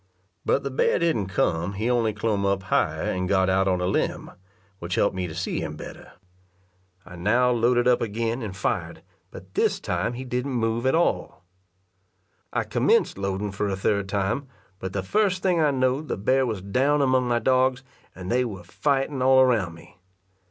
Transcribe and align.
But 0.43 0.63
the 0.63 0.71
bear 0.71 0.97
didn't 0.97 1.27
come 1.27 1.73
he 1.73 1.87
only 1.87 2.11
clomb 2.11 2.43
up 2.43 2.63
higher, 2.63 3.03
and 3.03 3.29
got 3.29 3.51
out 3.51 3.67
on 3.67 3.81
a 3.81 3.85
limb, 3.85 4.31
which 4.79 4.95
helped 4.95 5.15
me 5.15 5.27
to 5.27 5.35
see 5.35 5.59
him 5.61 5.75
better. 5.75 6.13
I 7.05 7.15
now 7.15 7.51
loaded 7.51 7.87
up 7.87 8.01
again 8.01 8.41
and 8.41 8.57
fired, 8.57 9.03
but 9.29 9.53
this 9.53 9.79
time 9.79 10.13
he 10.13 10.23
didn't 10.25 10.53
move 10.55 10.87
at 10.87 10.95
all. 10.95 11.43
I 12.51 12.63
commenced 12.63 13.19
loading 13.19 13.51
for 13.51 13.67
a 13.67 13.75
third 13.75 14.09
fire, 14.09 14.41
but 14.79 14.93
the 14.93 15.03
first 15.03 15.43
thing 15.43 15.59
I 15.61 15.69
knowed, 15.69 16.07
the 16.07 16.17
bear 16.17 16.47
was 16.47 16.63
down 16.63 17.03
among 17.03 17.27
my 17.27 17.37
dogs, 17.37 17.83
and 18.15 18.31
they 18.31 18.43
were 18.43 18.63
fighting 18.63 19.21
all 19.21 19.39
around 19.39 19.75
me. 19.75 19.99